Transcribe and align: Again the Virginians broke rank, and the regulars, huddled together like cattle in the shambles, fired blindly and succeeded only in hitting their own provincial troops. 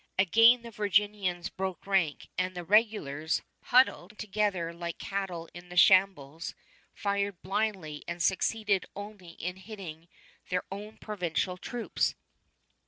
Again 0.17 0.63
the 0.63 0.71
Virginians 0.71 1.49
broke 1.51 1.85
rank, 1.85 2.27
and 2.35 2.55
the 2.55 2.63
regulars, 2.63 3.43
huddled 3.65 4.17
together 4.17 4.73
like 4.73 4.97
cattle 4.97 5.47
in 5.53 5.69
the 5.69 5.77
shambles, 5.77 6.55
fired 6.95 7.39
blindly 7.43 8.03
and 8.07 8.19
succeeded 8.19 8.87
only 8.95 9.33
in 9.33 9.57
hitting 9.57 10.07
their 10.49 10.63
own 10.71 10.97
provincial 10.97 11.55
troops. 11.55 12.15